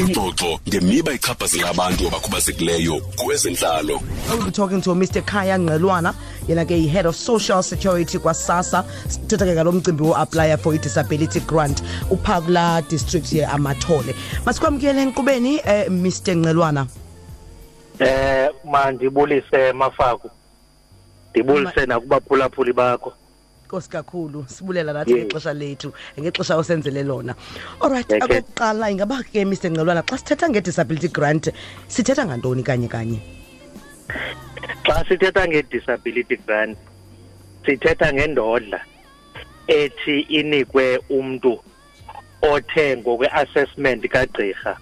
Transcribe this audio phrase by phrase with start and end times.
[0.00, 5.22] ingxoxo ngemiba ichaphazela abantu abakhubazekileyo kwezentlalo I'll be talking to Mr.
[5.22, 6.14] Khaya Ngelwana
[6.48, 11.82] yena ke yi-head of social security kwasasa sithetha ke ngalo mcimbi wo-aplya for i-disability grant
[12.10, 16.86] upha kulaa district ye-amathole masikwamkele enkqubeni um mr ngelwana
[18.00, 20.30] Eh mandibulise mafaku.
[21.30, 23.12] Ndibulise nakubaphulaphuli bakho.
[23.70, 27.34] Nkosi kakhulu sibulela nathi ngexesha lethu ngexesha osenzele lona.
[27.80, 28.42] Allright Okay.
[28.42, 31.54] okokuqala ingaba ke mr ngelwana xa sithetha nge-disability grant
[31.86, 33.20] sithetha ngantoni kanye kanye?
[34.86, 36.78] Xa sithetha nge-disability grant
[37.64, 38.80] sithetha ngendodla
[39.68, 41.62] ethi inikwe umuntu
[42.42, 44.74] othe ngokwe-assessment kagqirha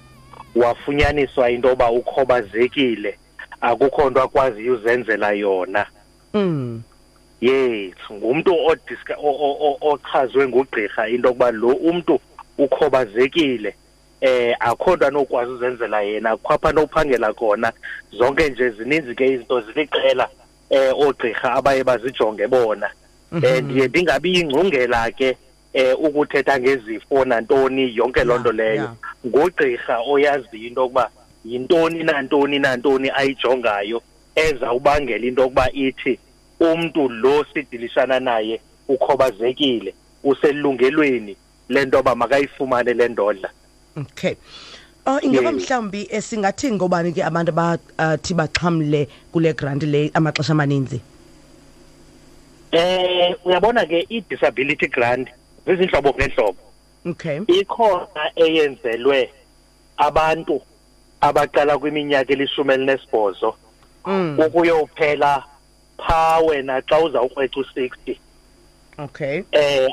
[0.57, 3.18] wafunyaniswa into yoba ukhobazekile
[3.60, 5.87] akukho nto akwaziyo uzenzela yona.
[6.34, 6.82] Mm.
[7.41, 12.20] Yes ngumuntu odiska o- o- o- ochazwe ngugqirha into yokuba lo umntu
[12.59, 13.74] ukhobazekile
[14.20, 17.73] eh akho nto anokwazi uzenzela yena akho apha anophangela khona.
[18.12, 20.29] Zonke nje zininzi ke izinto ziliqela
[20.71, 22.90] eh oogqirha abaye bazijonge bona.
[23.43, 25.37] Eh ndiye ndingabi yingcungela ke
[25.73, 28.74] eh ukuthetha ngezifo nantoni yonke loo nto Yeah, leyo.
[28.74, 28.95] yeah.
[29.27, 31.10] ngugqirha oyaziyo into yokuba
[31.45, 34.02] yintoni nantoni nantoni ayijongayo
[34.34, 36.18] ezawubangela into yokuba ithi
[36.60, 41.37] umntu lo sidilishana naye ukhobazekile uselungelweni
[41.68, 43.50] lento yoba makayifumane le ndodla
[43.96, 44.34] okay.
[45.06, 51.00] Uh, ingaba mhlawumbi eh, singathi ngobani ke abantu abathi baxhamle kule grant le amaxesha amaninzi?
[52.72, 55.28] Eh uyabona ke i-disability grant
[55.66, 56.60] zizintlobo ngeentlobo
[57.06, 57.40] okay.
[57.46, 59.30] Ikhona eyenzelwe
[59.96, 60.60] abantu
[61.20, 63.54] abaqala kwiminyaka elishumi elinesibhozo
[64.06, 64.38] mm.
[64.38, 65.44] ukuyophela
[65.99, 68.21] phaa wena xa uzawukrweca u-sixty.
[68.99, 69.44] Okay.
[69.53, 69.88] Eh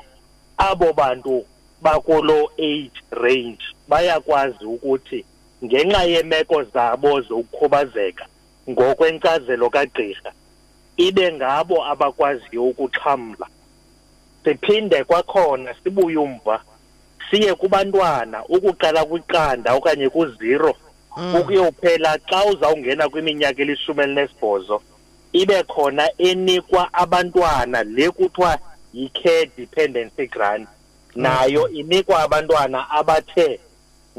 [0.58, 1.45] abo bantu
[1.81, 5.25] bakulo age range bayakwazi ukuthi
[5.64, 8.25] ngenxa yeemeko zabo zokukhubazeka
[8.70, 10.31] ngokwenkcazelo kagqirha
[10.97, 13.47] ibe ngabo abakwaziyo ukuxhamla.
[14.44, 16.62] Siphinde kwakhona sibuye umva
[17.29, 20.74] siye kubantwana ukuqala kwiqanda okanye kuziro
[21.40, 24.81] ukuyophela xa uzawungena kwiminyaka elishumi elinesibhozo.
[25.35, 28.57] Ibe khona enikwa abantwana le kuthiwa
[28.94, 30.68] yi-care dependency grant.
[31.16, 33.59] Nayo inikwa abantwana abathe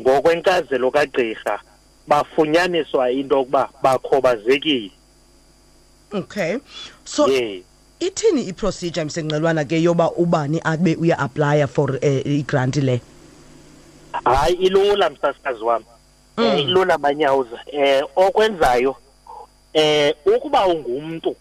[0.01, 1.61] ngokwenkazelo kagqirha
[2.09, 4.91] bafunyaniswa into yokuba bakhobazekile
[6.13, 6.59] okay.
[7.05, 7.63] So ye.
[8.01, 13.01] ithini iprocedure msenqelwana ke yoba ubani abe uya-aplya for uh, igrant le?
[14.25, 15.83] Hayi ilula msasazi wam
[16.39, 16.45] Mm.
[16.45, 17.59] eh ilula manyawuza.
[17.73, 18.97] Eh okwenzayo
[19.77, 21.37] eh ukuba ungumntu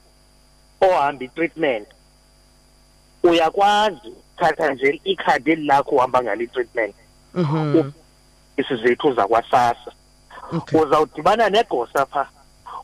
[0.82, 1.88] ohamba i-treatment
[3.24, 6.96] uyakwazi uthatha nje ikhadi eli lakho uhamba ngalo i-treatment.
[7.34, 7.92] Mhm.
[8.58, 9.92] isizethu zakwasasa
[10.74, 12.28] uzawudibana negosa pha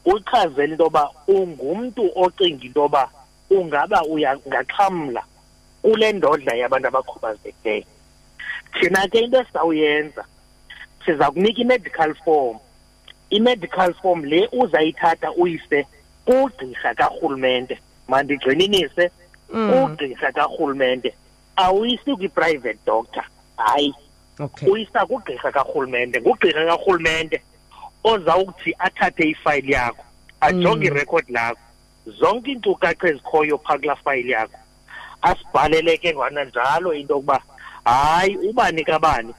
[0.06, 3.10] uchazele into yoba ungumntu ocinga into yoba
[3.50, 5.24] ungaba uyangaxhamla
[5.82, 7.86] kule ndodla yabantu abakhubazekileyo.
[8.80, 10.26] Thina ke into esizawuyenza
[11.06, 12.58] siza kunika i-medical form.
[13.32, 15.88] I-medical form le uzayithatha uyise
[16.26, 17.80] kugqirha karhulumente.
[18.08, 19.12] Mandigxininise
[19.54, 19.72] Mm.
[19.72, 21.14] kugqirha karhulumente.
[21.56, 23.24] Awuyisi kwi-private doctor
[23.58, 23.94] hayi.
[24.40, 24.70] Okay.
[24.70, 27.42] Uyisa kugqirha karhulumente ngugqirha karhulumente
[28.04, 30.04] ozawuthi athathe ifayili yakho
[30.42, 30.96] ajonge Mm.
[30.96, 31.60] irekhodi lakho.
[32.20, 34.58] Zonke iinkcukacha ezikhoyo phaa kulaa fayili yakho
[35.22, 37.42] asibhalele ke ngwana njalo into yokuba
[37.86, 39.34] hayi ubani kabani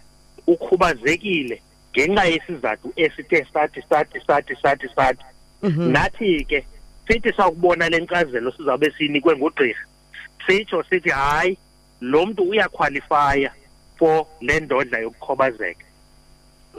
[0.47, 1.62] ukhubazekile.
[1.92, 5.25] Ngenxa yesizathu esithe sathi sathi sathi sathi sathi.
[5.62, 5.92] Mhm.
[5.92, 6.64] nathi ke
[7.08, 9.84] sithi sakubona le nkcazelo sizawube siyinikwe ngugqirha.
[10.47, 11.58] Sitsho sithi hayi
[12.00, 13.50] lo mntu uyakhwalifaya
[13.98, 15.84] for le ndodla yokukhobazeka.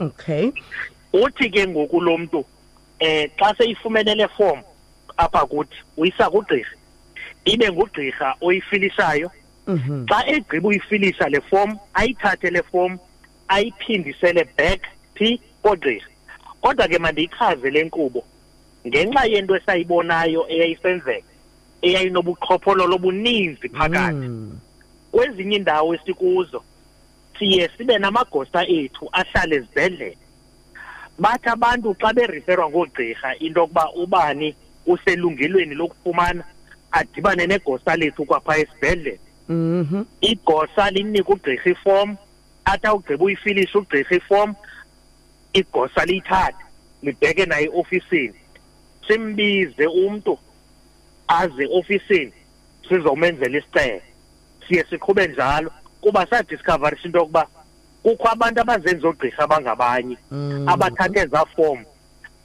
[0.00, 0.52] Okay.
[1.12, 2.44] Uthi ke ngoku lo mntu
[2.98, 4.60] eh xa seyifumene le form
[5.16, 6.74] apha kuthi uyisa kugqirha.
[7.44, 9.30] Ibe ngugqirha oyifilisayo.
[9.66, 10.06] Mhm.
[10.06, 12.98] xa egqiba uyifilisa le form ayithathe le form
[13.48, 14.80] ayiphindisele back
[15.14, 16.08] phi koogqirha
[16.60, 18.24] kodwa ke mandiyichaze le nkqubo
[18.86, 21.28] ngenxa yento esayibonayo eyayisenzeka
[21.82, 24.58] eyayinobuqhophololo obuninzi phakathi Mm.
[25.12, 26.62] kwezinye iindawo esikuzo
[27.38, 30.16] siye sibe namagosa ethu ahlale ezibhedlele
[31.18, 34.54] bathi abantu xa beriferwa ngoogqirha into yokuba ubani
[34.86, 36.44] uselungelweni lokufumana
[36.92, 39.18] adibane negosa lethu kwaphaa esibhedlele
[39.48, 40.04] Mhm.
[40.20, 42.16] igosa limnika ugqirha ifom
[42.64, 44.54] athi awugqiba uyifilisha ugqirha ifom
[45.54, 46.64] igosa liyithathe
[47.02, 48.34] libheke naye eofisini.
[49.08, 50.38] Simbize umntu
[51.28, 52.32] aze ofisini
[52.88, 54.00] sizomenzela isicelo.
[54.68, 55.70] Siye siqhube njalo.
[56.00, 57.46] Kuba sadiscoverisha into yokuba
[58.02, 60.16] kukho abantu abazenza ogqirha abangabanye
[60.66, 61.84] abathathe eza form.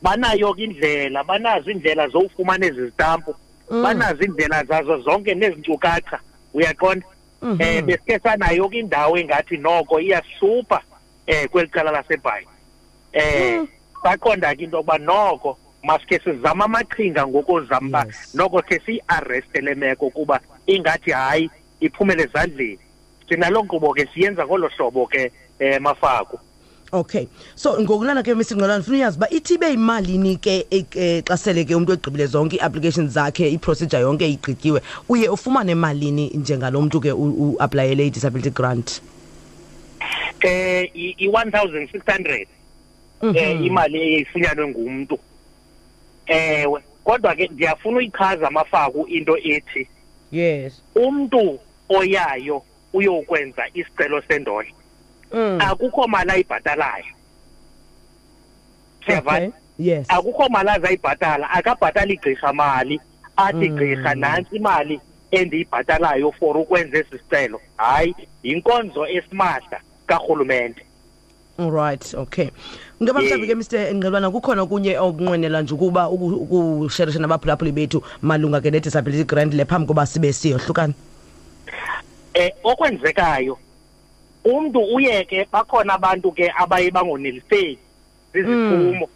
[0.01, 3.35] Banayo ke indlela banazo indlela zowufumana ezi zitampu
[3.69, 6.19] banazo indlela zazo zonke nezinkcukacha
[6.53, 7.05] uyaqonda?
[7.59, 10.81] Eh besike sanayo ke indawo engathi noko iyasihlupha
[11.27, 12.47] eh kweli cala lasebhayi.
[13.13, 13.61] Eh
[14.03, 18.35] baqonda ke into yokuba noko maske sizama amaqhinga ngokozama uba Yes.
[18.35, 21.49] noko ke siyiareste le meko kuba ingathi hayi
[21.81, 22.77] iphumele ezandleni.
[23.29, 26.39] Thina loo nkqubo ke siyenza ngolo hlobo ke um mafaku.
[26.91, 27.27] Okay.
[27.55, 31.37] So ngokulana ke mr ngqolana funa uyazi uba ithi ibe yimalini ke eh, eh, xa
[31.37, 34.81] sele ke umntu egqibile zonke ii-applications zakhe iprocedure yonke igqityiwe.
[35.09, 39.01] Uye ufumane malini njengalo mntu ke u- uaplayele i-disability grant?
[40.41, 42.47] Eh i- i-one thousand six hundred.
[43.35, 45.19] Eh imali eyifunyanwe ngumntu
[46.27, 49.87] ewe kodwa ke ndiyafuna uyichaza amafaku into ethi
[50.31, 50.81] yes.
[50.95, 52.63] umntu oyayo
[52.93, 54.73] uyokwenza isicelo sendodla
[55.33, 55.57] mm.
[55.61, 57.13] akukho mali ayibhatalayo.
[59.05, 59.47] Siyavana?
[59.47, 59.51] Okay.
[59.77, 60.05] yes.
[60.09, 63.01] Akukho mali azayibhatala akabhatali igqirha mali.
[63.37, 64.99] Athi gqirha nantsi imali
[65.31, 67.61] endiyibhatalayo for ukwenza esi sicelo.
[67.77, 70.85] Hayi yinkonzo esimahla karhulumente.
[71.67, 72.49] Right okay.
[73.03, 78.61] Ngaba mhlawumbi ke mr ngqelwana kukhona okunye okunqwenela nje ukuba uku- ukusherisha nabaphulaphuli bethu malunga
[78.61, 80.93] ke ne-disability grant le phambi koba sibe siyohlukana
[82.33, 83.57] eh okwenzekayo
[84.45, 87.77] umuntu uye ke bakhona abantu ke abaye bangoneliseki
[88.33, 89.09] ziziphumo.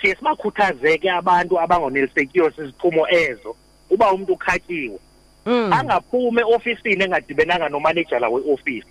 [0.00, 3.56] Siye sibakhuthazeke abantu abangonelisekiyo siziphumo ezo
[3.90, 4.98] uba umuntu ukhatyiwe.
[5.46, 5.72] Mm.
[5.72, 8.86] angaphumi eofisini engadibenanga nomanejala weofisi.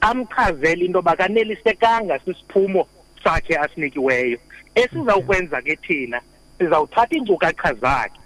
[0.00, 2.86] Amchazele into yoba kanelisekanga sisiphumo
[3.24, 4.38] sakhe asinikiweyo.
[4.74, 6.20] Esizawukwenza ke thina
[6.58, 8.20] sizawuthatha iinkcukacha zakhe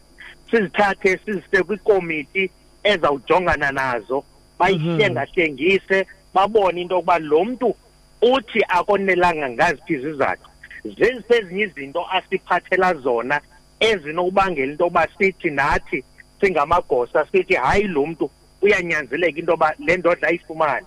[0.51, 2.51] sizithathe sizise kwikomiti
[2.83, 4.25] ezawujongana nazo
[4.59, 7.77] bayihlengahlengise babone into yokuba lo mntu
[8.23, 10.49] uthi akonelanga ngaziphi izizathu.
[10.85, 13.41] Zezi ezinye izinto asiphathela zona
[13.81, 16.05] ezinokubangela into yokuba sithi nathi
[16.41, 18.31] singamagosa sithi hayi lo mntu
[18.63, 20.87] uyanyanzeleka into yoba le ndodla ayifumane.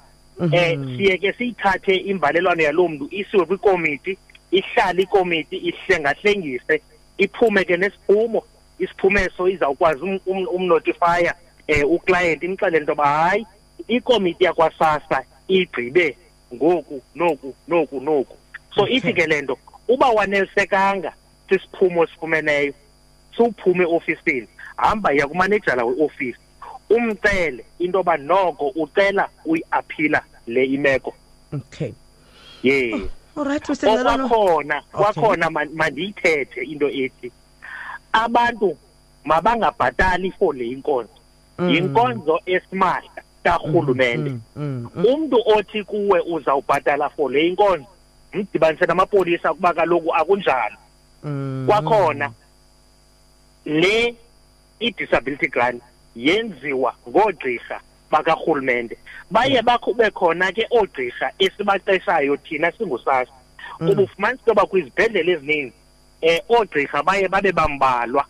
[0.52, 4.18] Eh siye ke siyithathe imbalelwano yaloo mntu isiwe kwikomiti
[4.52, 6.82] ihlale ikomiti ihlengahlengise
[7.18, 8.44] iphume ke nesiphumo
[8.80, 11.36] isiphumo eso izawukwazi um- um- umnotifya
[11.70, 13.46] um uclient imxelele into yoba hayi
[13.88, 16.18] ikomiti yakwasasa igqibe
[16.56, 18.38] ngoku noku noku noku.
[18.76, 19.58] So ithi ke le nto
[19.88, 21.14] uba wanelisekanga
[21.50, 22.74] sisiphumo sifumeneyo
[23.36, 24.48] siwuphume eofisini.
[24.78, 26.40] Hamba ya kumanejala weofisi.
[26.90, 31.14] Umcele into yoba noko ucela uyiaphila le imeko.
[31.54, 31.94] Okay.
[32.64, 33.10] Ye.
[33.38, 35.04] Alright mr ngqelwana okwakhona Okay.
[35.04, 37.32] kwakhona man- mandiyithethe into ethi
[38.14, 38.78] abantu
[39.26, 41.10] mabangabhatali for le inkonzo.
[41.60, 44.30] Yinkonzo esimahla karhulumente.
[44.56, 47.86] Mm, mm, umntu othi kuwe uzawubhatala for le inkonzo
[48.34, 50.78] mdibanise namapolisa kuba kaloku akunjalo.
[51.24, 51.66] Mm.
[51.68, 52.32] kwakhona
[53.66, 54.16] le
[54.80, 55.82] i-disability grant
[56.18, 57.80] yenziwa ngoogqirha
[58.12, 58.98] bakarhulumente.
[59.32, 63.32] Baye bakube khona ke oogqirha esibaqeshayo thina singusasa
[63.78, 65.74] kuba ufumanisa into yoba kwizibhedlele ezininzi
[66.22, 68.26] um oogqirha baye babe bambalwa.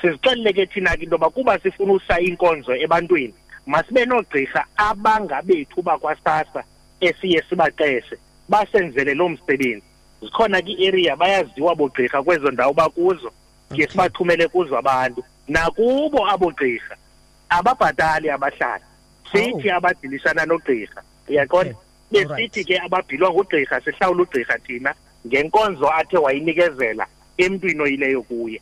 [0.00, 3.34] Sizixelele ke thina ke into yoba kuba sifuna usa inkonzo ebantwini
[3.66, 6.64] masibe noogqirha abangabethu bakwasasa
[7.00, 8.16] esiye sibaqeshe
[8.48, 9.86] basenzele loo msebenzi.
[10.22, 13.32] Zikhona ke ii-area bayaziwa boogqirha kwezo ndawo bakuzo
[13.74, 15.24] siye sibathumele kuzo abantu.
[15.48, 16.96] Nakubo abogqirha
[17.48, 18.84] ababhatali abahlali
[19.32, 21.02] sithi abadilishana nogqirha.
[21.28, 21.74] Uyaqonda
[22.10, 24.94] besithi ke ababhilwa ngugqirha sihlawula ugqirha thina
[25.26, 27.06] ngenkonzo athe wayinikezela
[27.38, 28.60] emntwini oyileyo kuye.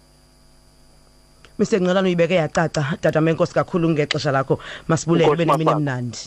[1.59, 2.99] Mr ngqelwana uyibeke yacaca.
[3.01, 4.59] Tatame enkosi kakhulu ngexesha lakho.
[4.89, 6.19] Masibulele ube nemini emnandi.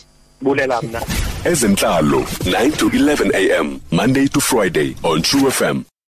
[0.41, 1.01] Bulela mna.
[1.43, 5.83] Ezentlalo 9 to 11 am monday to friday on true fm